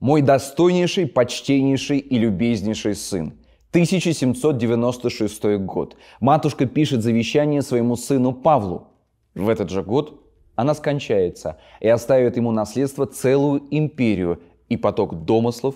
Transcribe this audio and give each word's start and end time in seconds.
Мой 0.00 0.22
достойнейший, 0.22 1.06
почтеннейший 1.06 1.98
и 1.98 2.18
любезнейший 2.18 2.94
сын. 2.94 3.32
1796 3.70 5.58
год. 5.58 5.96
Матушка 6.20 6.66
пишет 6.66 7.02
завещание 7.02 7.62
своему 7.62 7.96
сыну 7.96 8.32
Павлу. 8.32 8.88
В 9.34 9.48
этот 9.48 9.70
же 9.70 9.82
год 9.82 10.22
она 10.54 10.74
скончается 10.74 11.58
и 11.80 11.88
оставит 11.88 12.36
ему 12.36 12.52
наследство 12.52 13.06
целую 13.06 13.62
империю 13.70 14.40
и 14.68 14.76
поток 14.76 15.24
домыслов 15.24 15.74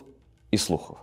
и 0.51 0.57
слухов. 0.57 0.99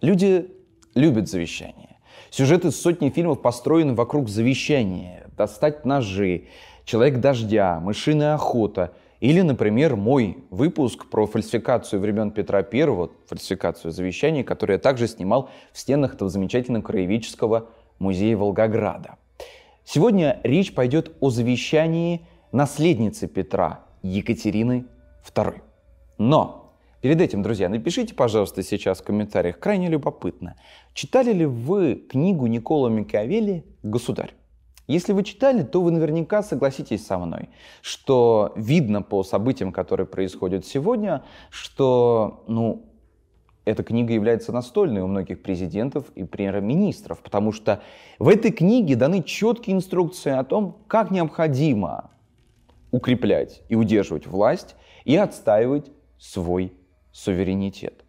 Люди 0.00 0.50
любят 0.94 1.28
завещания. 1.28 1.96
Сюжеты 2.30 2.70
сотни 2.70 3.10
фильмов 3.10 3.40
построены 3.40 3.94
вокруг 3.94 4.28
завещания. 4.28 5.28
Достать 5.36 5.84
ножи, 5.84 6.46
человек 6.84 7.20
дождя, 7.20 7.80
мышиная 7.80 8.34
охота. 8.34 8.92
Или, 9.22 9.40
например, 9.42 9.94
мой 9.94 10.38
выпуск 10.50 11.08
про 11.08 11.28
фальсификацию 11.28 12.00
времен 12.00 12.32
Петра 12.32 12.58
I, 12.58 13.08
фальсификацию 13.28 13.92
завещаний, 13.92 14.42
который 14.42 14.72
я 14.72 14.78
также 14.80 15.06
снимал 15.06 15.48
в 15.72 15.78
стенах 15.78 16.14
этого 16.14 16.28
замечательного 16.28 16.82
краеведческого 16.82 17.68
музея 18.00 18.36
Волгограда. 18.36 19.18
Сегодня 19.84 20.40
речь 20.42 20.74
пойдет 20.74 21.12
о 21.20 21.30
завещании 21.30 22.26
наследницы 22.50 23.28
Петра 23.28 23.84
Екатерины 24.02 24.86
II. 25.32 25.62
Но 26.18 26.74
Перед 27.00 27.20
этим, 27.20 27.42
друзья, 27.42 27.68
напишите, 27.68 28.14
пожалуйста, 28.14 28.62
сейчас 28.64 29.00
в 29.00 29.04
комментариях, 29.04 29.58
крайне 29.58 29.88
любопытно, 29.88 30.56
читали 30.94 31.32
ли 31.32 31.46
вы 31.46 31.94
книгу 31.94 32.46
Никола 32.46 32.90
Макиавелли 32.90 33.64
«Государь»? 33.82 34.34
Если 34.86 35.12
вы 35.12 35.22
читали, 35.22 35.62
то 35.62 35.80
вы 35.80 35.90
наверняка 35.90 36.42
согласитесь 36.42 37.06
со 37.06 37.18
мной, 37.18 37.48
что 37.82 38.52
видно 38.56 39.02
по 39.02 39.22
событиям, 39.22 39.72
которые 39.72 40.06
происходят 40.06 40.66
сегодня, 40.66 41.22
что 41.50 42.44
ну, 42.48 42.84
эта 43.64 43.84
книга 43.84 44.12
является 44.12 44.52
настольной 44.52 45.02
у 45.02 45.06
многих 45.06 45.42
президентов 45.42 46.10
и 46.14 46.24
премьер-министров, 46.24 47.20
потому 47.20 47.52
что 47.52 47.80
в 48.18 48.28
этой 48.28 48.50
книге 48.50 48.96
даны 48.96 49.22
четкие 49.22 49.76
инструкции 49.76 50.32
о 50.32 50.42
том, 50.42 50.78
как 50.88 51.10
необходимо 51.10 52.10
укреплять 52.90 53.62
и 53.68 53.76
удерживать 53.76 54.26
власть 54.26 54.74
и 55.04 55.16
отстаивать 55.16 55.90
свой 56.18 56.72
суверенитет. 57.12 58.04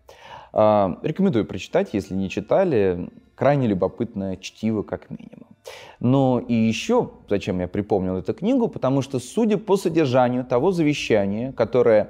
А, 0.51 0.99
рекомендую 1.03 1.45
прочитать, 1.45 1.94
если 1.94 2.13
не 2.13 2.29
читали. 2.29 3.09
Крайне 3.35 3.67
любопытное 3.67 4.38
чтиво, 4.38 4.83
как 4.83 5.09
минимум. 5.09 5.52
Но 6.00 6.39
и 6.39 6.53
еще, 6.53 7.11
зачем 7.30 7.59
я 7.59 7.67
припомнил 7.67 8.17
эту 8.17 8.33
книгу, 8.33 8.67
потому 8.67 9.02
что, 9.02 9.19
судя 9.19 9.58
по 9.58 9.78
содержанию 9.78 10.44
того 10.44 10.72
завещания, 10.72 11.52
которое 11.52 12.09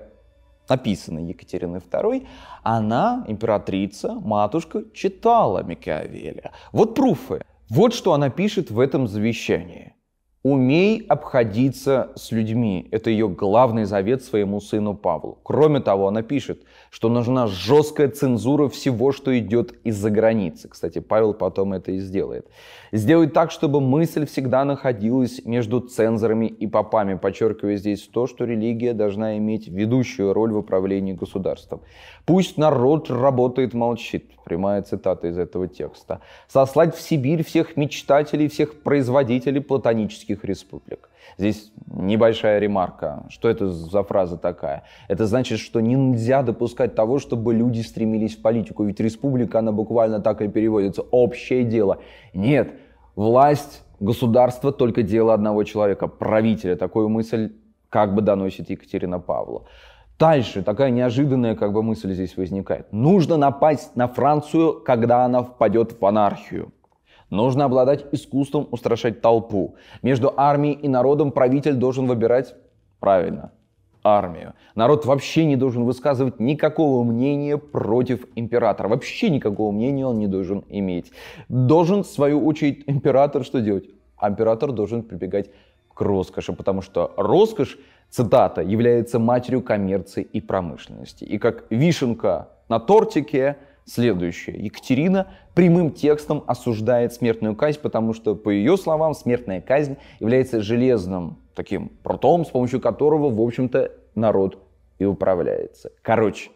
написано 0.70 1.20
Екатериной 1.20 1.80
II, 1.80 2.26
она, 2.64 3.24
императрица, 3.28 4.14
матушка, 4.14 4.84
читала 4.94 5.64
Микиавеля. 5.64 6.52
Вот 6.72 6.96
пруфы. 6.96 7.42
Вот 7.70 7.94
что 7.94 8.14
она 8.14 8.30
пишет 8.30 8.72
в 8.72 8.80
этом 8.80 9.08
завещании. 9.08 9.94
Умей 10.44 11.06
обходиться 11.08 12.12
с 12.16 12.32
людьми. 12.32 12.88
Это 12.92 13.10
ее 13.10 13.30
главный 13.30 13.86
завет 13.86 14.24
своему 14.24 14.60
сыну 14.60 14.94
Павлу. 14.94 15.40
Кроме 15.44 15.80
того, 15.80 16.08
она 16.08 16.22
пишет, 16.22 16.64
что 16.94 17.10
нужна 17.10 17.48
жесткая 17.48 18.08
цензура 18.08 18.70
всего, 18.70 19.12
что 19.12 19.36
идет 19.40 19.74
из-за 19.84 20.12
границы. 20.12 20.70
Кстати, 20.70 21.00
Павел 21.00 21.34
потом 21.34 21.74
это 21.74 21.92
и 21.92 21.98
сделает. 21.98 22.46
Сделать 22.92 23.34
так, 23.34 23.50
чтобы 23.50 23.82
мысль 23.82 24.28
всегда 24.28 24.64
находилась 24.64 25.44
между 25.44 25.80
цензорами 25.80 26.46
и 26.46 26.68
попами, 26.68 27.16
подчеркивая 27.16 27.78
здесь 27.78 28.04
то, 28.04 28.28
что 28.28 28.46
религия 28.46 28.94
должна 28.94 29.40
иметь 29.40 29.68
ведущую 29.68 30.34
роль 30.34 30.52
в 30.52 30.58
управлении 30.58 31.14
государством. 31.14 31.82
Пусть 32.28 32.58
народ 32.58 33.10
работает, 33.10 33.74
молчит. 33.74 34.30
Прямая 34.46 34.84
цитата 34.84 35.28
из 35.28 35.38
этого 35.40 35.68
текста. 35.68 36.22
Сослать 36.48 36.96
в 36.96 37.02
Сибирь 37.02 37.44
всех 37.44 37.76
мечтателей, 37.76 38.48
всех 38.50 38.84
производителей 38.84 39.62
платонических 39.62 40.46
республик. 40.46 41.10
Здесь 41.38 41.72
небольшая 41.88 42.60
ремарка. 42.60 43.26
Что 43.30 43.50
это 43.50 43.70
за 43.70 44.04
фраза 44.04 44.38
такая? 44.38 44.84
Это 45.08 45.26
значит, 45.26 45.60
что 45.60 45.80
нельзя 45.80 46.44
допускать 46.44 46.96
того, 46.96 47.20
чтобы 47.20 47.54
люди 47.54 47.82
стремились 47.82 48.36
в 48.36 48.42
политику. 48.42 48.84
Ведь 48.84 49.00
республика, 49.00 49.60
она 49.60 49.72
буквально 49.72 50.20
так 50.20 50.42
и 50.42 50.48
переводится. 50.48 51.02
Общее 51.02 51.64
дело. 51.64 52.00
Нет, 52.34 52.74
власть, 53.16 53.84
государство 54.00 54.72
только 54.72 55.04
дело 55.04 55.34
одного 55.34 55.64
человека, 55.64 56.08
правителя. 56.08 56.76
Такую 56.76 57.10
мысль 57.10 57.54
как 57.90 58.14
бы 58.16 58.22
доносит 58.22 58.70
Екатерина 58.70 59.20
Павлова. 59.20 59.66
Дальше 60.20 60.62
такая 60.62 60.90
неожиданная 60.90 61.56
как 61.56 61.74
бы 61.74 61.84
мысль 61.84 62.14
здесь 62.14 62.38
возникает. 62.38 62.92
Нужно 62.92 63.38
напасть 63.38 63.96
на 63.96 64.08
Францию, 64.08 64.82
когда 64.86 65.26
она 65.26 65.44
впадет 65.44 66.00
в 66.00 66.06
анархию. 66.06 66.72
Нужно 67.34 67.66
обладать 67.66 68.06
искусством 68.12 68.68
устрашать 68.70 69.22
толпу. 69.22 69.74
Между 70.04 70.32
армией 70.38 70.76
и 70.76 70.88
народом 70.88 71.32
правитель 71.32 71.74
должен 71.74 72.06
выбирать 72.06 72.54
правильно 73.00 73.52
армию. 74.04 74.54
Народ 74.76 75.06
вообще 75.06 75.46
не 75.46 75.56
должен 75.56 75.84
высказывать 75.84 76.40
никакого 76.40 77.04
мнения 77.04 77.58
против 77.58 78.28
императора. 78.36 78.88
Вообще 78.88 79.32
никакого 79.32 79.72
мнения 79.72 80.06
он 80.06 80.20
не 80.20 80.28
должен 80.28 80.64
иметь. 80.70 81.12
Должен, 81.50 82.04
в 82.04 82.08
свою 82.08 82.46
очередь, 82.46 82.84
император 82.86 83.44
что 83.44 83.62
делать? 83.62 83.86
А 84.18 84.30
император 84.30 84.72
должен 84.72 85.02
прибегать 85.02 85.50
к 85.92 86.02
роскоши, 86.02 86.54
потому 86.54 86.84
что 86.84 87.14
роскошь 87.18 87.80
цитата, 88.12 88.62
является 88.62 89.18
матерью 89.18 89.64
коммерции 89.64 90.22
и 90.22 90.40
промышленности. 90.40 91.24
И 91.24 91.40
как 91.40 91.66
вишенка 91.72 92.50
на 92.70 92.80
тортике 92.80 93.58
следующее. 93.86 94.58
Екатерина 94.58 95.28
прямым 95.54 95.92
текстом 95.92 96.44
осуждает 96.48 97.14
смертную 97.14 97.56
казнь, 97.56 97.80
потому 97.82 98.14
что, 98.14 98.36
по 98.36 98.50
ее 98.50 98.78
словам, 98.78 99.14
смертная 99.14 99.62
казнь 99.62 99.98
является 100.20 100.62
железным 100.62 101.38
таким 101.56 101.90
прутом, 102.04 102.46
с 102.46 102.50
помощью 102.50 102.82
которого, 102.82 103.30
в 103.30 103.42
общем-то, 103.42 103.92
народ 104.16 104.60
и 105.00 105.06
управляется. 105.06 105.92
Короче, 106.02 106.50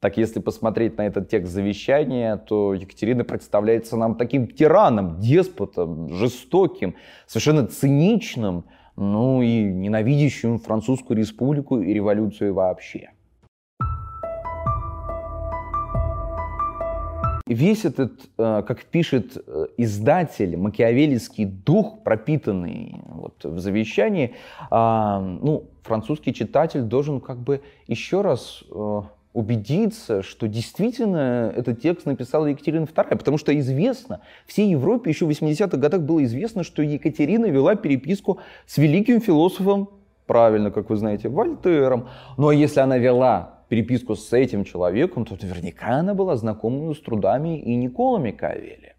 так 0.00 0.18
если 0.18 0.38
посмотреть 0.38 0.98
на 0.98 1.06
этот 1.06 1.30
текст 1.30 1.50
завещания, 1.50 2.36
то 2.36 2.74
Екатерина 2.74 3.24
представляется 3.24 3.96
нам 3.96 4.16
таким 4.16 4.48
тираном, 4.48 5.18
деспотом, 5.18 6.12
жестоким, 6.12 6.94
совершенно 7.26 7.66
циничным, 7.66 8.66
ну 8.96 9.40
и 9.40 9.62
ненавидящим 9.62 10.58
Французскую 10.58 11.16
республику 11.16 11.80
и 11.80 11.94
революцию 11.94 12.52
вообще. 12.52 13.13
Весь 17.46 17.84
этот, 17.84 18.22
э, 18.38 18.62
как 18.66 18.86
пишет 18.86 19.36
э, 19.36 19.66
издатель, 19.76 20.56
макиавеллийский 20.56 21.44
дух, 21.44 22.02
пропитанный 22.02 23.02
вот 23.04 23.44
в 23.44 23.58
завещании, 23.58 24.34
а, 24.70 25.20
ну, 25.20 25.64
французский 25.82 26.32
читатель 26.32 26.80
должен 26.80 27.20
как 27.20 27.36
бы 27.36 27.60
еще 27.86 28.22
раз 28.22 28.64
э, 28.70 29.02
убедиться, 29.34 30.22
что 30.22 30.48
действительно 30.48 31.52
этот 31.54 31.82
текст 31.82 32.06
написала 32.06 32.46
Екатерина 32.46 32.84
II, 32.84 33.18
потому 33.18 33.36
что 33.36 33.54
известно, 33.58 34.22
всей 34.46 34.70
Европе 34.70 35.10
еще 35.10 35.26
в 35.26 35.28
80-х 35.28 35.76
годах 35.76 36.00
было 36.00 36.24
известно, 36.24 36.64
что 36.64 36.80
Екатерина 36.80 37.44
вела 37.44 37.74
переписку 37.74 38.38
с 38.64 38.78
великим 38.78 39.20
философом, 39.20 39.90
правильно, 40.26 40.70
как 40.70 40.88
вы 40.88 40.96
знаете, 40.96 41.28
Вольтером. 41.28 42.08
Но 42.38 42.52
если 42.52 42.80
она 42.80 42.96
вела 42.96 43.53
переписку 43.74 44.14
с 44.14 44.32
этим 44.32 44.64
человеком, 44.64 45.24
то 45.24 45.36
наверняка 45.40 45.98
она 45.98 46.14
была 46.14 46.36
знакома 46.36 46.94
с 46.94 47.00
трудами 47.00 47.60
и 47.60 47.74
Николами 47.74 48.30
Кавели. 48.30 48.94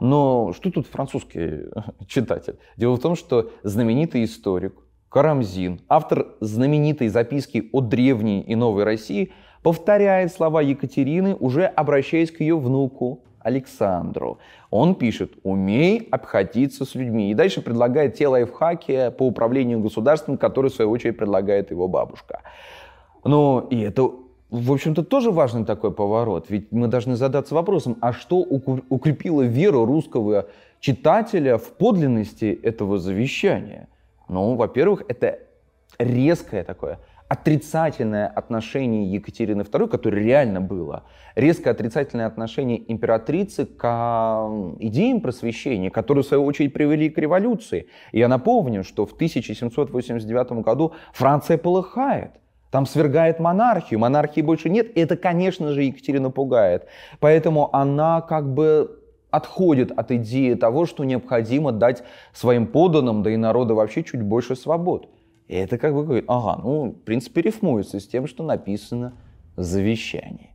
Но 0.00 0.52
что 0.54 0.70
тут 0.70 0.86
французский 0.86 1.66
читатель? 2.06 2.58
Дело 2.78 2.96
в 2.96 3.00
том, 3.00 3.16
что 3.16 3.50
знаменитый 3.62 4.24
историк 4.24 4.74
Карамзин, 5.10 5.80
автор 5.88 6.26
знаменитой 6.40 7.08
записки 7.08 7.68
о 7.72 7.82
древней 7.82 8.40
и 8.40 8.54
новой 8.54 8.84
России, 8.84 9.32
повторяет 9.62 10.32
слова 10.32 10.62
Екатерины, 10.62 11.34
уже 11.34 11.66
обращаясь 11.66 12.30
к 12.30 12.40
ее 12.40 12.58
внуку 12.58 13.24
Александру. 13.40 14.38
Он 14.70 14.94
пишет 14.94 15.32
«Умей 15.42 16.08
обходиться 16.10 16.86
с 16.86 16.94
людьми». 16.94 17.30
И 17.30 17.34
дальше 17.34 17.60
предлагает 17.60 18.14
те 18.14 18.26
лайфхаки 18.26 19.10
по 19.18 19.26
управлению 19.26 19.80
государством, 19.80 20.38
которые, 20.38 20.70
в 20.70 20.74
свою 20.74 20.90
очередь, 20.90 21.18
предлагает 21.18 21.70
его 21.70 21.88
бабушка. 21.88 22.40
Ну, 23.24 23.60
и 23.70 23.80
это, 23.80 24.10
в 24.50 24.72
общем-то, 24.72 25.04
тоже 25.04 25.30
важный 25.30 25.64
такой 25.64 25.92
поворот. 25.92 26.46
Ведь 26.48 26.72
мы 26.72 26.88
должны 26.88 27.16
задаться 27.16 27.54
вопросом, 27.54 27.96
а 28.00 28.12
что 28.12 28.38
укрепило 28.38 29.42
веру 29.42 29.84
русского 29.84 30.48
читателя 30.80 31.58
в 31.58 31.72
подлинности 31.72 32.58
этого 32.62 32.98
завещания? 32.98 33.88
Ну, 34.28 34.54
во-первых, 34.56 35.04
это 35.08 35.38
резкое 35.98 36.64
такое 36.64 36.98
отрицательное 37.32 38.26
отношение 38.26 39.10
Екатерины 39.10 39.62
II, 39.62 39.88
которое 39.88 40.22
реально 40.22 40.60
было, 40.60 41.04
резко 41.34 41.70
отрицательное 41.70 42.26
отношение 42.26 42.92
императрицы 42.92 43.64
к 43.64 43.86
идеям 44.80 45.22
просвещения, 45.22 45.90
которые, 45.90 46.24
в 46.24 46.26
свою 46.26 46.44
очередь, 46.44 46.74
привели 46.74 47.08
к 47.08 47.16
революции. 47.16 47.86
И 48.12 48.18
я 48.18 48.28
напомню, 48.28 48.84
что 48.84 49.06
в 49.06 49.14
1789 49.14 50.62
году 50.62 50.92
Франция 51.14 51.56
полыхает. 51.56 52.32
Там 52.72 52.86
свергает 52.86 53.38
монархию, 53.38 54.00
монархии 54.00 54.40
больше 54.40 54.70
нет. 54.70 54.96
Это, 54.96 55.14
конечно 55.18 55.72
же, 55.72 55.82
Екатерина 55.82 56.30
пугает. 56.30 56.88
Поэтому 57.20 57.68
она 57.76 58.22
как 58.22 58.50
бы 58.54 58.98
отходит 59.30 59.92
от 59.92 60.10
идеи 60.10 60.54
того, 60.54 60.86
что 60.86 61.04
необходимо 61.04 61.72
дать 61.72 62.02
своим 62.32 62.66
подданным, 62.66 63.22
да 63.22 63.30
и 63.30 63.36
народу 63.36 63.74
вообще 63.74 64.02
чуть 64.02 64.22
больше 64.22 64.56
свобод. 64.56 65.10
И 65.48 65.54
это 65.54 65.76
как 65.76 65.94
бы 65.94 66.02
говорит, 66.02 66.24
ага, 66.28 66.62
ну, 66.62 66.92
в 66.92 67.04
принципе, 67.04 67.42
рифмуется 67.42 68.00
с 68.00 68.06
тем, 68.08 68.26
что 68.26 68.42
написано 68.42 69.12
в 69.54 69.62
завещании. 69.62 70.54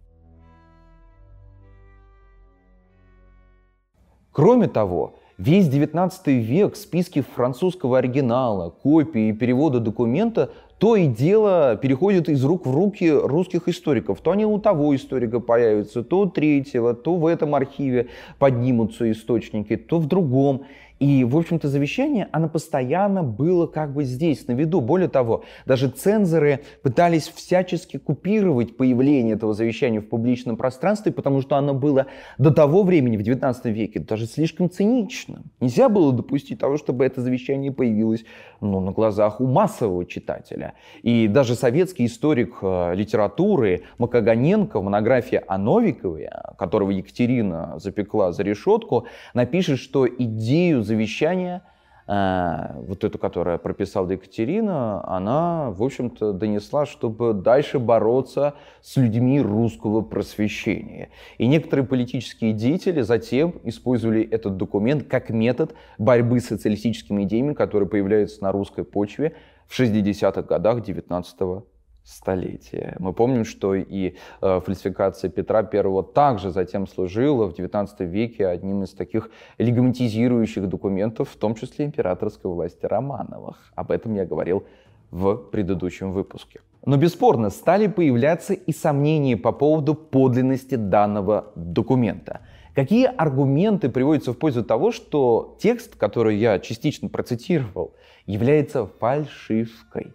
Кроме 4.32 4.68
того, 4.68 5.20
Весь 5.38 5.68
XIX 5.68 6.12
век 6.40 6.76
списки 6.76 7.22
французского 7.22 8.00
оригинала, 8.00 8.72
копии 8.72 9.30
и 9.30 9.34
перевода 9.34 9.80
документа 9.80 10.50
то 10.80 10.96
и 10.96 11.08
дело 11.08 11.76
переходят 11.76 12.30
из 12.30 12.44
рук 12.44 12.66
в 12.66 12.76
руки 12.76 13.10
русских 13.12 13.68
историков. 13.68 14.22
То 14.22 14.32
они 14.32 14.46
у 14.46 14.60
того 14.60 14.96
историка 14.96 15.40
появятся, 15.40 16.04
то 16.04 16.22
у 16.22 16.26
третьего, 16.28 16.94
то 16.94 17.16
в 17.16 17.26
этом 17.26 17.56
архиве 17.56 18.10
поднимутся 18.38 19.12
источники, 19.12 19.76
то 19.76 19.98
в 19.98 20.08
другом. 20.08 20.66
И, 21.00 21.24
в 21.24 21.38
общем-то, 21.38 21.68
завещание, 21.68 22.28
оно 22.32 22.50
постоянно 22.50 23.24
было 23.24 23.68
как 23.68 23.94
бы 23.94 24.04
здесь, 24.04 24.48
на 24.48 24.54
виду. 24.54 24.82
Более 24.82 25.10
того, 25.10 25.44
даже 25.66 25.90
цензоры 25.90 26.62
пытались 26.82 27.28
всячески 27.28 27.98
купировать 27.98 28.78
появление 28.78 29.36
этого 29.36 29.54
завещания 29.54 30.02
в 30.02 30.06
публичном 30.06 30.58
пространстве, 30.58 31.12
потому 31.12 31.42
что 31.42 31.56
оно 31.56 31.74
было 31.74 32.08
до 32.38 32.52
того 32.52 32.84
времени, 32.84 33.18
в 33.18 33.22
XIX 33.22 33.72
веке, 33.72 34.00
даже 34.00 34.26
слишком 34.26 34.70
циничным. 34.70 35.52
Нельзя 35.60 35.90
было 35.90 36.12
допустить 36.12 36.60
того, 36.60 36.78
чтобы 36.78 37.06
это 37.06 37.22
завещание 37.22 37.72
появилось 37.72 38.26
ну, 38.62 38.80
на 38.80 38.92
глазах 38.92 39.40
у 39.40 39.46
массового 39.46 40.06
читателя. 40.06 40.74
И 41.04 41.28
даже 41.28 41.56
советский 41.56 42.06
историк 42.08 42.58
э, 42.62 42.96
литературы 42.96 43.84
Макаганенко 44.00 44.80
в 44.80 44.84
монографии 44.84 45.42
о 45.48 45.58
Новикове, 45.58 46.32
которого 46.58 46.90
Екатерина 46.90 47.76
запекла 47.78 48.32
за 48.32 48.44
решетку, 48.44 49.06
напишет, 49.34 49.80
что 49.80 50.08
идею 50.08 50.84
завещания, 50.88 51.62
э, 52.08 52.82
вот 52.88 53.04
эту, 53.04 53.20
которую 53.20 53.60
прописала 53.60 54.10
Екатерина, 54.10 55.08
она, 55.08 55.70
в 55.72 55.84
общем-то, 55.84 56.34
донесла, 56.34 56.86
чтобы 56.86 57.34
дальше 57.34 57.78
бороться 57.78 58.56
с 58.82 58.98
людьми 58.98 59.40
русского 59.42 60.02
просвещения. 60.02 61.10
И 61.38 61.48
некоторые 61.48 61.86
политические 61.86 62.54
деятели 62.54 63.02
затем 63.02 63.54
использовали 63.64 64.24
этот 64.24 64.58
документ 64.58 65.08
как 65.08 65.30
метод 65.30 65.76
борьбы 65.98 66.40
с 66.40 66.48
социалистическими 66.48 67.24
идеями, 67.24 67.54
которые 67.54 67.88
появляются 67.88 68.42
на 68.42 68.52
русской 68.52 68.84
почве 68.84 69.36
в 69.68 69.80
60-х 69.80 70.42
годах 70.42 70.82
19 70.82 71.64
столетия. 72.08 72.96
Мы 73.00 73.12
помним, 73.12 73.44
что 73.44 73.76
и 73.76 74.16
э, 74.42 74.62
фальсификация 74.66 75.30
Петра 75.30 75.60
I 75.60 76.04
также 76.14 76.52
затем 76.52 76.88
служила 76.88 77.48
в 77.48 77.54
XIX 77.54 77.88
веке 78.06 78.48
одним 78.48 78.84
из 78.84 78.92
таких 78.92 79.30
легиматизирующих 79.58 80.70
документов, 80.70 81.30
в 81.30 81.36
том 81.36 81.54
числе 81.54 81.86
императорской 81.86 82.50
власти 82.50 82.86
Романовых. 82.86 83.58
Об 83.76 83.92
этом 83.92 84.16
я 84.16 84.26
говорил 84.26 84.64
в 85.12 85.36
предыдущем 85.36 86.14
выпуске. 86.14 86.62
Но 86.86 86.96
бесспорно 86.96 87.50
стали 87.50 87.88
появляться 87.88 88.54
и 88.54 88.72
сомнения 88.72 89.36
по 89.36 89.52
поводу 89.52 89.94
подлинности 89.94 90.76
данного 90.76 91.52
документа. 91.56 92.40
Какие 92.74 93.06
аргументы 93.06 93.90
приводятся 93.90 94.32
в 94.32 94.38
пользу 94.38 94.64
того, 94.64 94.92
что 94.94 95.58
текст, 95.60 95.98
который 95.98 96.38
я 96.38 96.60
частично 96.60 97.10
процитировал, 97.10 97.94
является 98.26 98.86
фальшивкой? 98.86 100.14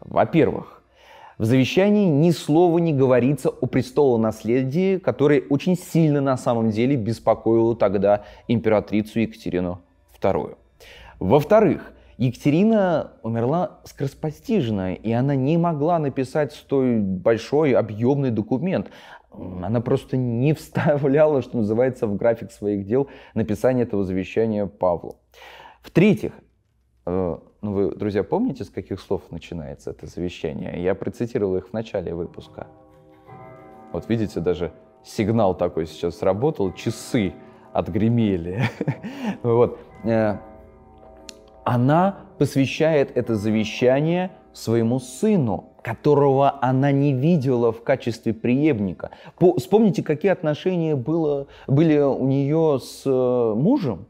Во-первых, 0.00 0.81
в 1.38 1.44
завещании 1.44 2.08
ни 2.08 2.30
слова 2.30 2.78
не 2.78 2.92
говорится 2.92 3.48
о 3.48 3.66
престолонаследии, 3.66 4.98
которое 4.98 5.42
очень 5.48 5.76
сильно 5.76 6.20
на 6.20 6.36
самом 6.36 6.70
деле 6.70 6.96
беспокоило 6.96 7.74
тогда 7.74 8.24
императрицу 8.48 9.20
Екатерину 9.20 9.80
II. 10.20 10.56
Во-вторых, 11.18 11.92
Екатерина 12.18 13.12
умерла 13.22 13.80
скороспостижно, 13.84 14.94
и 14.94 15.10
она 15.12 15.34
не 15.34 15.56
могла 15.56 15.98
написать 15.98 16.52
столь 16.52 17.00
большой 17.00 17.72
объемный 17.72 18.30
документ. 18.30 18.90
Она 19.32 19.80
просто 19.80 20.16
не 20.16 20.52
вставляла, 20.52 21.42
что 21.42 21.56
называется, 21.56 22.06
в 22.06 22.16
график 22.16 22.52
своих 22.52 22.86
дел 22.86 23.08
написание 23.34 23.84
этого 23.84 24.04
завещания 24.04 24.66
Павлу. 24.66 25.16
В-третьих, 25.80 26.32
ну, 27.04 27.42
вы, 27.60 27.94
друзья, 27.94 28.22
помните, 28.22 28.64
с 28.64 28.70
каких 28.70 29.00
слов 29.00 29.22
начинается 29.30 29.90
это 29.90 30.06
завещание? 30.06 30.82
Я 30.82 30.94
процитировал 30.94 31.56
их 31.56 31.68
в 31.68 31.72
начале 31.72 32.14
выпуска. 32.14 32.66
Вот 33.92 34.08
видите, 34.08 34.40
даже 34.40 34.72
сигнал 35.04 35.56
такой 35.56 35.86
сейчас 35.86 36.18
сработал, 36.18 36.72
часы 36.72 37.34
отгремели. 37.72 38.62
вот. 39.42 39.78
Э, 40.04 40.38
она 41.64 42.18
посвящает 42.38 43.16
это 43.16 43.36
завещание 43.36 44.32
своему 44.52 44.98
сыну, 44.98 45.72
которого 45.82 46.58
она 46.62 46.92
не 46.92 47.12
видела 47.12 47.72
в 47.72 47.82
качестве 47.82 48.32
преемника. 48.34 49.10
Вспомните, 49.56 50.02
какие 50.02 50.32
отношения 50.32 50.96
было, 50.96 51.46
были 51.66 51.98
у 51.98 52.26
нее 52.26 52.78
с 52.80 53.02
э, 53.06 53.54
мужем 53.54 54.06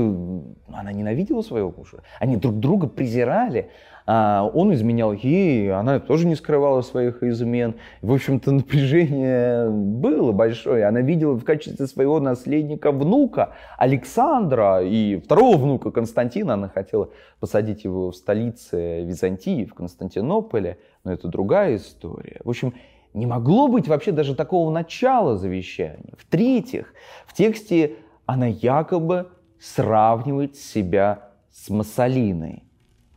она 0.00 0.92
ненавидела 0.92 1.42
своего 1.42 1.72
мужа. 1.76 1.98
Они 2.20 2.36
друг 2.36 2.58
друга 2.58 2.86
презирали. 2.86 3.70
А 4.06 4.50
он 4.52 4.74
изменял 4.74 5.14
ей, 5.14 5.72
она 5.72 5.98
тоже 5.98 6.26
не 6.26 6.34
скрывала 6.34 6.82
своих 6.82 7.22
измен. 7.22 7.76
В 8.02 8.12
общем-то, 8.12 8.52
напряжение 8.52 9.70
было 9.70 10.32
большое. 10.32 10.84
Она 10.84 11.00
видела 11.00 11.34
в 11.34 11.44
качестве 11.44 11.86
своего 11.86 12.20
наследника 12.20 12.92
внука 12.92 13.54
Александра 13.78 14.82
и 14.84 15.16
второго 15.16 15.56
внука 15.56 15.90
Константина. 15.90 16.52
Она 16.52 16.68
хотела 16.68 17.08
посадить 17.40 17.84
его 17.84 18.10
в 18.10 18.16
столице 18.16 19.04
Византии, 19.04 19.64
в 19.64 19.72
Константинополе. 19.72 20.76
Но 21.04 21.12
это 21.12 21.28
другая 21.28 21.76
история. 21.76 22.40
В 22.44 22.50
общем, 22.50 22.74
не 23.14 23.24
могло 23.24 23.68
быть 23.68 23.88
вообще 23.88 24.12
даже 24.12 24.34
такого 24.34 24.70
начала 24.70 25.38
завещания. 25.38 26.12
В-третьих, 26.18 26.92
в 27.26 27.32
тексте 27.32 27.96
она 28.26 28.46
якобы 28.46 29.28
сравнивает 29.60 30.56
себя 30.56 31.30
с 31.50 31.70
Массолиной. 31.70 32.64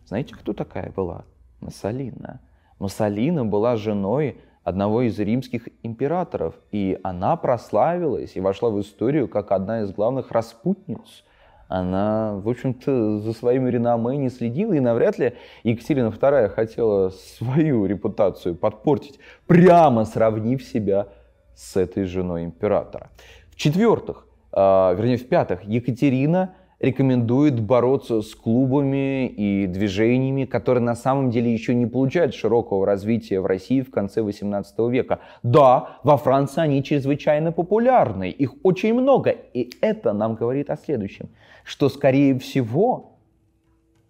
Знаете, 0.05 0.35
кто 0.35 0.53
такая 0.53 0.91
была 0.91 1.25
Массолина? 1.59 2.39
Массолина 2.79 3.45
была 3.45 3.75
женой 3.75 4.37
одного 4.63 5.01
из 5.01 5.17
римских 5.17 5.69
императоров, 5.81 6.55
и 6.71 6.99
она 7.03 7.35
прославилась 7.37 8.35
и 8.35 8.41
вошла 8.41 8.69
в 8.69 8.79
историю 8.81 9.27
как 9.27 9.51
одна 9.51 9.81
из 9.81 9.91
главных 9.91 10.31
распутниц. 10.31 11.23
Она, 11.67 12.35
в 12.35 12.47
общем-то, 12.47 13.19
за 13.19 13.33
своим 13.33 13.67
реноме 13.67 14.17
не 14.17 14.29
следила, 14.29 14.73
и 14.73 14.79
навряд 14.79 15.19
ли 15.19 15.35
Екатерина 15.63 16.07
II 16.07 16.49
хотела 16.49 17.09
свою 17.09 17.85
репутацию 17.85 18.56
подпортить, 18.56 19.19
прямо 19.47 20.06
сравнив 20.06 20.63
себя 20.63 21.07
с 21.56 21.75
этой 21.75 22.06
женой 22.06 22.45
императора. 22.45 23.09
В-четвертых, 23.51 24.27
вернее, 24.51 25.18
в-пятых, 25.18 25.63
Екатерина 25.63 26.56
рекомендует 26.80 27.59
бороться 27.59 28.21
с 28.21 28.35
клубами 28.35 29.27
и 29.27 29.66
движениями, 29.66 30.45
которые 30.45 30.83
на 30.83 30.95
самом 30.95 31.31
деле 31.31 31.51
еще 31.51 31.73
не 31.73 31.87
получают 31.87 32.35
широкого 32.35 32.85
развития 32.85 33.39
в 33.39 33.47
России 33.47 33.81
в 33.81 33.89
конце 33.89 34.21
18 34.21 34.77
века. 34.89 35.19
Да, 35.42 35.97
во 36.04 36.18
Франции 36.18 36.61
они 36.61 36.83
чрезвычайно 36.83 37.51
популярны, 37.51 38.30
их 38.30 38.54
очень 38.63 38.94
много, 38.94 39.31
и 39.31 39.71
это 39.81 40.13
нам 40.13 40.35
говорит 40.35 40.69
о 40.69 40.77
следующем, 40.77 41.30
что 41.63 41.89
скорее 41.89 42.37
всего, 42.37 43.18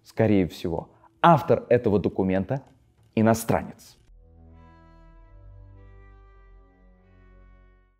скорее 0.03 0.47
всего, 0.47 0.89
автор 1.21 1.65
этого 1.69 1.99
документа 1.99 2.61
иностранец. 3.15 3.97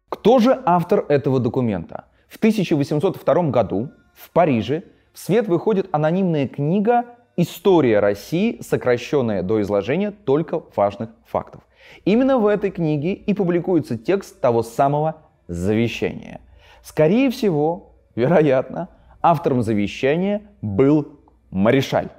Кто 0.10 0.40
же 0.40 0.62
автор 0.66 1.06
этого 1.08 1.40
документа? 1.40 2.06
В 2.28 2.38
1802 2.38 3.44
году 3.50 3.92
в 4.14 4.32
Париже 4.32 4.84
в 5.14 5.20
свет 5.20 5.48
выходит 5.48 5.88
анонимная 5.92 6.48
книга 6.48 7.06
«История 7.38 8.00
России, 8.00 8.60
сокращенная 8.62 9.44
до 9.44 9.62
изложения 9.62 10.12
только 10.12 10.62
важных 10.76 11.10
фактов». 11.26 11.62
Именно 12.04 12.38
в 12.38 12.48
этой 12.48 12.72
книге 12.72 13.14
и 13.14 13.34
публикуется 13.34 13.98
текст 13.98 14.42
того 14.42 14.62
самого 14.62 15.22
завещания. 15.48 16.42
Скорее 16.84 17.30
всего, 17.32 17.96
вероятно, 18.16 18.90
автором 19.22 19.62
завещания 19.62 20.42
был 20.62 21.20
Маришаль. 21.50 22.10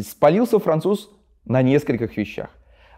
Спалился 0.00 0.58
француз 0.58 1.10
на 1.44 1.60
нескольких 1.60 2.16
вещах. 2.16 2.50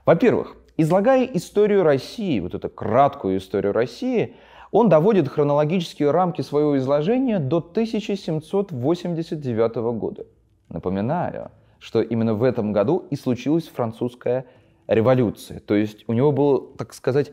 Во-первых, 0.07 0.57
излагая 0.77 1.25
историю 1.25 1.83
России, 1.83 2.41
вот 2.41 2.55
эту 2.55 2.69
краткую 2.69 3.39
историю 3.39 3.73
России, 3.73 4.37
он 4.71 4.89
доводит 4.89 5.29
хронологические 5.29 6.11
рамки 6.11 6.41
своего 6.43 6.77
изложения 6.79 7.39
до 7.39 7.59
1789 7.59 9.77
года. 9.99 10.27
Напоминаю, 10.69 11.51
что 11.79 12.03
именно 12.03 12.35
в 12.35 12.43
этом 12.45 12.73
году 12.73 13.07
и 13.11 13.17
случилась 13.17 13.69
французская 13.69 14.45
революции. 14.87 15.59
То 15.59 15.75
есть 15.75 16.05
у 16.07 16.13
него 16.13 16.31
был, 16.33 16.61
так 16.77 16.93
сказать, 16.95 17.33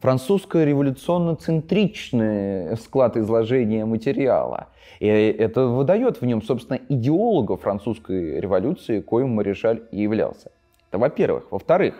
французско 0.00 0.64
революционно-центричный 0.64 2.76
склад 2.76 3.16
изложения 3.16 3.84
материала. 3.84 4.68
И 5.00 5.06
это 5.06 5.66
выдает 5.66 6.20
в 6.20 6.26
нем, 6.26 6.42
собственно, 6.42 6.78
идеолога 6.88 7.56
французской 7.56 8.38
революции, 8.40 9.00
коим 9.00 9.34
Маришаль 9.34 9.82
и 9.90 10.02
являлся. 10.02 10.52
Это 10.90 10.98
во-первых. 10.98 11.50
Во-вторых, 11.50 11.94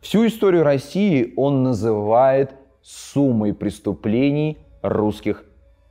всю 0.00 0.26
историю 0.26 0.64
России 0.64 1.34
он 1.36 1.62
называет 1.62 2.54
суммой 2.86 3.52
преступлений 3.54 4.58
русских 4.82 5.44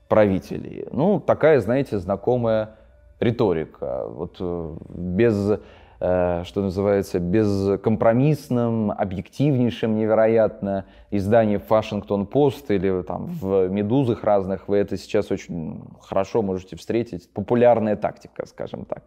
правителей. 0.07 0.87
Ну, 0.91 1.19
такая, 1.19 1.59
знаете, 1.59 1.99
знакомая 1.99 2.77
риторика. 3.19 4.05
Вот 4.07 4.37
э, 4.39 4.75
без 4.89 5.59
Э, 5.99 6.43
что 6.43 6.61
называется, 6.61 7.19
бескомпромиссным, 7.19 8.91
объективнейшим 8.91 9.95
невероятно 9.95 10.85
издание 11.09 11.57
Washington 11.57 12.29
Post 12.29 12.65
или 12.69 13.01
там 13.03 13.27
в 13.27 13.69
«Медузах» 13.69 14.23
разных, 14.23 14.67
вы 14.67 14.77
это 14.77 14.97
сейчас 14.97 15.31
очень 15.31 15.81
хорошо 16.01 16.41
можете 16.41 16.75
встретить. 16.75 17.31
Популярная 17.31 17.95
тактика, 17.95 18.45
скажем 18.45 18.85
так. 18.85 19.03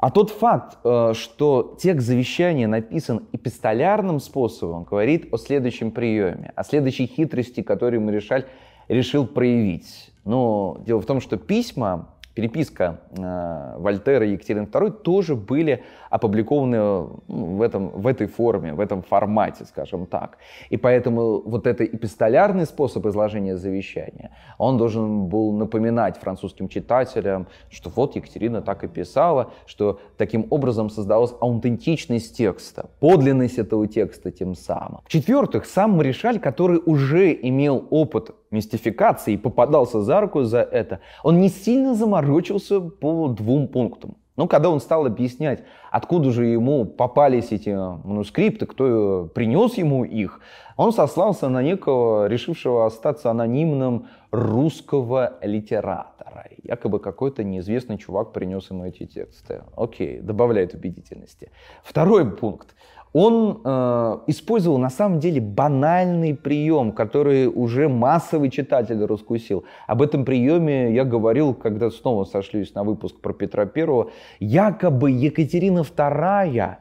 А 0.00 0.10
тот 0.10 0.30
факт, 0.30 0.78
э, 0.82 1.12
что 1.14 1.76
текст 1.78 2.06
завещания 2.06 2.66
написан 2.66 3.26
эпистолярным 3.32 4.18
способом, 4.18 4.84
говорит 4.84 5.28
о 5.30 5.36
следующем 5.36 5.90
приеме, 5.90 6.54
о 6.56 6.64
следующей 6.64 7.06
хитрости, 7.06 7.60
которую 7.60 8.00
Маришаль 8.00 8.46
решил 8.88 9.26
проявить. 9.26 10.10
Но 10.24 10.80
дело 10.86 11.02
в 11.02 11.04
том, 11.04 11.20
что 11.20 11.36
письма 11.36 12.14
переписка 12.40 13.00
э, 13.10 13.74
Вольтера 13.78 14.24
и 14.26 14.32
Екатерины 14.32 14.64
II 14.64 14.90
тоже 14.90 15.36
были 15.36 15.82
опубликованы 16.08 16.78
ну, 16.78 17.18
в, 17.28 17.62
этом, 17.62 17.90
в 17.90 18.06
этой 18.06 18.26
форме, 18.26 18.72
в 18.72 18.80
этом 18.80 19.02
формате, 19.02 19.66
скажем 19.66 20.06
так. 20.06 20.38
И 20.70 20.78
поэтому 20.78 21.42
вот 21.44 21.66
этот 21.66 21.94
эпистолярный 21.94 22.64
способ 22.64 23.04
изложения 23.06 23.56
завещания, 23.56 24.30
он 24.58 24.78
должен 24.78 25.26
был 25.26 25.52
напоминать 25.52 26.16
французским 26.16 26.68
читателям, 26.68 27.46
что 27.70 27.90
вот 27.90 28.16
Екатерина 28.16 28.62
так 28.62 28.84
и 28.84 28.88
писала, 28.88 29.52
что 29.66 30.00
таким 30.16 30.46
образом 30.50 30.88
создалась 30.88 31.34
аутентичность 31.40 32.36
текста, 32.36 32.88
подлинность 33.00 33.58
этого 33.58 33.86
текста 33.86 34.30
тем 34.30 34.54
самым. 34.54 35.00
В-четвертых, 35.04 35.66
сам 35.66 35.90
Маришаль, 35.90 36.38
который 36.38 36.80
уже 36.86 37.32
имел 37.34 37.86
опыт 37.90 38.30
мистификации 38.50 39.34
и 39.34 39.38
попадался 39.38 40.00
за 40.00 40.20
руку 40.20 40.42
за 40.44 40.60
это, 40.60 41.00
он 41.22 41.40
не 41.40 41.48
сильно 41.48 41.94
заморочился 41.94 42.80
по 42.80 43.28
двум 43.28 43.68
пунктам. 43.68 44.16
Но 44.36 44.48
когда 44.48 44.70
он 44.70 44.80
стал 44.80 45.04
объяснять, 45.04 45.64
откуда 45.90 46.30
же 46.30 46.46
ему 46.46 46.86
попались 46.86 47.52
эти 47.52 47.68
манускрипты, 47.68 48.64
кто 48.64 49.28
принес 49.34 49.74
ему 49.74 50.02
их, 50.04 50.40
он 50.78 50.92
сослался 50.92 51.50
на 51.50 51.62
некого, 51.62 52.26
решившего 52.26 52.86
остаться 52.86 53.30
анонимным 53.30 54.06
русского 54.30 55.34
литератора. 55.42 56.46
Якобы 56.62 57.00
какой-то 57.00 57.44
неизвестный 57.44 57.98
чувак 57.98 58.32
принес 58.32 58.70
ему 58.70 58.86
эти 58.86 59.04
тексты. 59.04 59.62
Окей, 59.76 60.20
добавляет 60.20 60.72
убедительности. 60.72 61.50
Второй 61.82 62.30
пункт 62.30 62.74
он 63.12 63.60
э, 63.64 64.18
использовал 64.28 64.78
на 64.78 64.90
самом 64.90 65.18
деле 65.18 65.40
банальный 65.40 66.34
прием, 66.34 66.92
который 66.92 67.48
уже 67.48 67.88
массовый 67.88 68.50
читатель 68.50 69.04
раскусил. 69.04 69.64
Об 69.86 70.02
этом 70.02 70.24
приеме 70.24 70.94
я 70.94 71.04
говорил, 71.04 71.54
когда 71.54 71.90
снова 71.90 72.24
сошлюсь 72.24 72.74
на 72.74 72.84
выпуск 72.84 73.20
про 73.20 73.32
Петра 73.32 73.66
Первого. 73.66 74.10
Якобы 74.38 75.10
Екатерина 75.10 75.80
II 75.80 76.76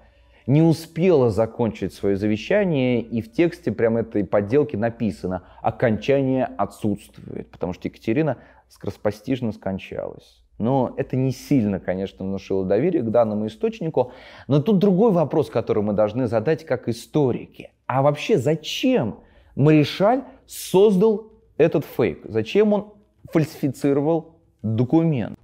не 0.45 0.62
успела 0.62 1.29
закончить 1.29 1.93
свое 1.93 2.15
завещание, 2.15 3.01
и 3.01 3.21
в 3.21 3.31
тексте 3.31 3.71
прям 3.71 3.98
этой 3.98 4.24
подделки 4.24 4.75
написано 4.75 5.43
«окончание 5.62 6.45
отсутствует», 6.45 7.51
потому 7.51 7.74
что 7.74 7.88
Екатерина 7.88 8.38
скороспостижно 8.67 9.51
скончалась. 9.51 10.38
Но 10.60 10.94
это 10.98 11.16
не 11.16 11.32
сильно, 11.32 11.80
конечно, 11.80 12.25
внушило 12.25 12.66
доверие 12.66 13.01
к 13.01 13.10
данному 13.10 13.48
источнику. 13.48 14.12
Но 14.48 14.62
тут 14.62 14.78
другой 14.78 15.12
вопрос, 15.12 15.50
который 15.50 15.82
мы 15.82 15.94
должны 15.94 16.28
задать 16.28 16.66
как 16.66 16.89
историки. 16.89 17.72
А 17.88 18.01
вообще 18.01 18.38
зачем 18.38 19.20
Маришаль 19.56 20.24
создал 20.46 21.32
этот 21.58 21.86
фейк? 21.86 22.20
Зачем 22.25 22.74
он 22.74 22.94
фальсифицировал 23.32 24.36
документ? 24.62 25.39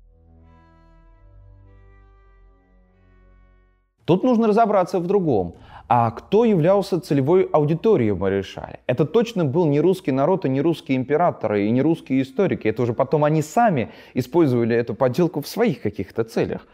Тут 4.04 4.24
нужно 4.24 4.48
разобраться 4.48 5.00
в 5.00 5.08
другом. 5.08 5.56
А 5.88 6.10
кто 6.10 6.46
являлся 6.46 7.00
целевой 7.00 7.44
аудиторией 7.44 8.14
Маришаля? 8.14 8.80
Это 8.88 9.06
точно 9.06 9.46
был 9.46 9.68
не 9.68 9.80
русский 9.80 10.12
народ 10.12 10.46
и 10.46 10.50
не 10.50 10.60
русские 10.62 10.98
императоры 10.98 11.68
и 11.68 11.72
не 11.72 11.84
русские 11.84 12.24
историки. 12.24 12.68
Это 12.68 12.82
уже 12.82 12.94
потом 12.94 13.24
они 13.24 13.44
сами 13.44 13.92
использовали 14.16 14.76
эту 14.76 14.96
подделку 14.96 15.42
в 15.42 15.48
своих 15.48 15.82
каких-то 15.82 16.24
целях. 16.24 16.66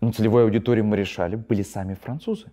Но 0.00 0.12
целевой 0.12 0.44
аудиторией 0.44 0.86
Маришаля 0.86 1.36
были 1.36 1.62
сами 1.62 1.94
французы. 1.94 2.46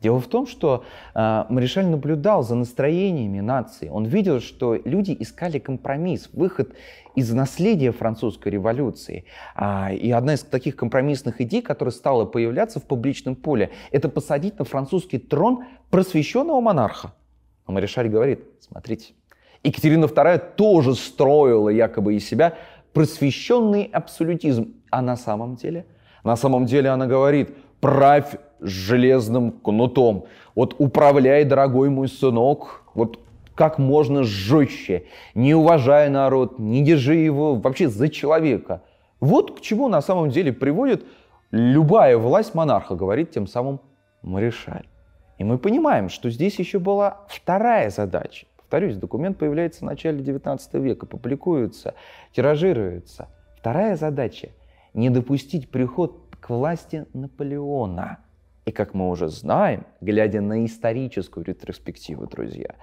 Дело 0.00 0.20
в 0.20 0.28
том, 0.28 0.46
что 0.46 0.84
э, 1.14 1.44
Маришаль 1.48 1.86
наблюдал 1.86 2.44
за 2.44 2.54
настроениями 2.54 3.40
нации. 3.40 3.88
Он 3.88 4.04
видел, 4.04 4.40
что 4.40 4.74
люди 4.84 5.16
искали 5.18 5.58
компромисс, 5.58 6.28
выход 6.32 6.72
из 7.16 7.32
наследия 7.32 7.90
французской 7.90 8.50
революции. 8.50 9.24
А, 9.56 9.92
и 9.92 10.10
одна 10.12 10.34
из 10.34 10.42
таких 10.42 10.76
компромиссных 10.76 11.40
идей, 11.40 11.62
которая 11.62 11.92
стала 11.92 12.24
появляться 12.24 12.78
в 12.78 12.84
публичном 12.84 13.34
поле, 13.34 13.70
это 13.90 14.08
посадить 14.08 14.58
на 14.60 14.64
французский 14.64 15.18
трон 15.18 15.64
просвещенного 15.90 16.60
монарха. 16.60 17.12
А 17.66 17.72
Маришаль 17.72 18.08
говорит, 18.08 18.44
смотрите, 18.60 19.14
Екатерина 19.64 20.04
II 20.04 20.54
тоже 20.54 20.94
строила 20.94 21.70
якобы 21.70 22.14
из 22.14 22.26
себя 22.26 22.56
просвещенный 22.92 23.84
абсолютизм. 23.84 24.74
А 24.90 25.02
на 25.02 25.16
самом 25.16 25.56
деле? 25.56 25.86
На 26.24 26.36
самом 26.36 26.66
деле 26.66 26.90
она 26.90 27.06
говорит, 27.06 27.50
правь 27.80 28.36
железным 28.60 29.52
кнутом. 29.52 30.26
Вот 30.54 30.74
управляй, 30.78 31.44
дорогой 31.44 31.90
мой 31.90 32.08
сынок, 32.08 32.82
вот 32.94 33.20
как 33.54 33.78
можно 33.78 34.22
жестче, 34.22 35.04
не 35.34 35.54
уважая 35.54 36.10
народ, 36.10 36.58
не 36.58 36.84
держи 36.84 37.16
его 37.16 37.56
вообще 37.56 37.88
за 37.88 38.08
человека. 38.08 38.82
Вот 39.20 39.58
к 39.58 39.60
чему 39.60 39.88
на 39.88 40.00
самом 40.00 40.30
деле 40.30 40.52
приводит 40.52 41.04
любая 41.50 42.16
власть 42.18 42.54
монарха, 42.54 42.94
говорит 42.94 43.32
тем 43.32 43.46
самым 43.46 43.80
Маришаль. 44.22 44.86
И 45.38 45.44
мы 45.44 45.58
понимаем, 45.58 46.08
что 46.08 46.30
здесь 46.30 46.58
еще 46.58 46.78
была 46.78 47.18
вторая 47.28 47.90
задача. 47.90 48.46
Повторюсь, 48.56 48.96
документ 48.96 49.38
появляется 49.38 49.80
в 49.80 49.84
начале 49.84 50.20
19 50.20 50.74
века, 50.74 51.06
публикуется, 51.06 51.94
тиражируется. 52.32 53.28
Вторая 53.56 53.96
задача– 53.96 54.50
не 54.94 55.10
допустить 55.10 55.70
приход 55.70 56.27
к 56.40 56.50
власти 56.50 57.06
Наполеона– 57.12 58.18
и 58.68 58.70
как 58.70 58.92
мы 58.92 59.08
уже 59.08 59.28
знаем, 59.28 59.86
глядя 60.02 60.42
на 60.42 60.66
историческую 60.66 61.42
ретроспективу, 61.42 62.26
друзья, 62.26 62.74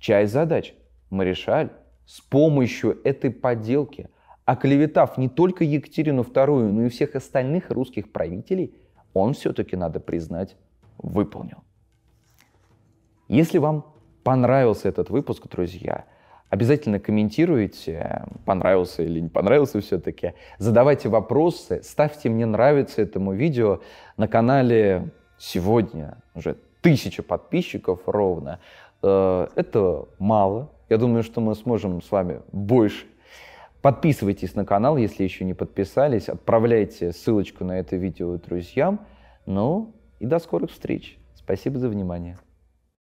часть 0.00 0.32
задач 0.32 0.74
Маришаль 1.10 1.70
с 2.06 2.20
помощью 2.20 3.00
этой 3.04 3.30
подделки, 3.30 4.10
оклеветав 4.44 5.16
не 5.16 5.28
только 5.28 5.62
Екатерину 5.62 6.22
II, 6.22 6.72
но 6.72 6.86
и 6.86 6.88
всех 6.88 7.14
остальных 7.14 7.70
русских 7.70 8.10
правителей, 8.10 8.74
он 9.14 9.32
все-таки, 9.34 9.76
надо 9.76 10.00
признать, 10.00 10.56
выполнил. 10.96 11.62
Если 13.28 13.58
вам 13.58 13.94
понравился 14.24 14.88
этот 14.88 15.08
выпуск, 15.08 15.46
друзья, 15.48 16.06
обязательно 16.50 16.98
комментируйте, 16.98 18.24
понравился 18.44 19.02
или 19.02 19.20
не 19.20 19.28
понравился 19.28 19.80
все-таки. 19.80 20.34
Задавайте 20.58 21.08
вопросы, 21.08 21.82
ставьте 21.82 22.28
мне 22.28 22.46
нравится 22.46 23.02
этому 23.02 23.32
видео 23.32 23.80
на 24.16 24.28
канале 24.28 25.10
сегодня 25.38 26.18
уже 26.34 26.56
тысяча 26.80 27.22
подписчиков 27.22 28.00
ровно. 28.06 28.60
Э, 29.02 29.48
это 29.54 30.06
мало. 30.18 30.70
Я 30.88 30.98
думаю, 30.98 31.22
что 31.22 31.40
мы 31.40 31.54
сможем 31.54 32.02
с 32.02 32.10
вами 32.10 32.40
больше. 32.52 33.06
Подписывайтесь 33.82 34.54
на 34.54 34.64
канал, 34.64 34.96
если 34.96 35.22
еще 35.22 35.44
не 35.44 35.54
подписались. 35.54 36.28
Отправляйте 36.28 37.12
ссылочку 37.12 37.64
на 37.64 37.78
это 37.78 37.96
видео 37.96 38.36
друзьям. 38.36 39.00
Ну 39.46 39.94
и 40.18 40.26
до 40.26 40.38
скорых 40.38 40.70
встреч. 40.70 41.18
Спасибо 41.36 41.78
за 41.78 41.88
внимание. 41.88 42.38